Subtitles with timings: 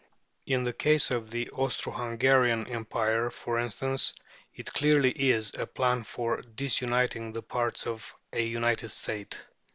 [0.47, 4.15] In the case of the Austro Hungarian Empire, for instance,
[4.55, 9.39] it clearly is a "plan for disuniting the parts of a united state."